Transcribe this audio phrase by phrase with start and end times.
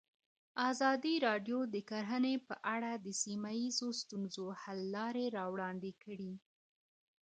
[0.69, 6.33] ازادي راډیو د کرهنه په اړه د سیمه ییزو ستونزو حل لارې راوړاندې کړې.